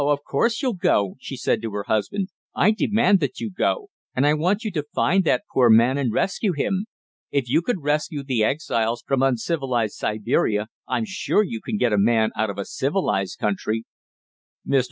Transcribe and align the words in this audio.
Of 0.09 0.23
course 0.23 0.63
you'll 0.63 0.73
go!" 0.81 1.15
she 1.19 1.37
said 1.37 1.61
to 1.61 1.69
her 1.73 1.83
husband. 1.83 2.29
"I 2.55 2.71
demand 2.71 3.19
that 3.19 3.39
you 3.39 3.51
go, 3.51 3.89
and 4.15 4.25
I 4.25 4.33
want 4.33 4.63
you 4.63 4.71
to 4.71 4.87
find 4.95 5.23
that 5.25 5.43
poor 5.53 5.69
man 5.69 5.99
and 5.99 6.11
rescue 6.11 6.53
him. 6.53 6.87
If 7.29 7.47
you 7.47 7.61
could 7.61 7.83
rescue 7.83 8.23
the 8.23 8.43
exiles 8.43 9.03
from 9.05 9.21
uncivilized 9.21 9.93
Siberia 9.93 10.69
I'm 10.87 11.05
sure 11.05 11.43
you 11.43 11.61
can 11.61 11.77
get 11.77 11.93
a 11.93 11.99
man 11.99 12.31
out 12.35 12.49
of 12.49 12.57
a 12.57 12.65
civilized 12.65 13.37
country." 13.37 13.83
Mr. 14.67 14.79